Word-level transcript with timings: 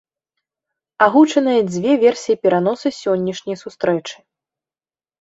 Агучаныя 1.07 1.59
дзве 1.71 1.91
версіі 2.05 2.39
пераносу 2.47 2.87
сённяшняй 3.03 3.57
сустрэчы. 3.65 4.15